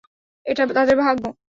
এটা 0.45 0.63
তাদের 0.69 0.95
ভাগ্য। 0.97 1.23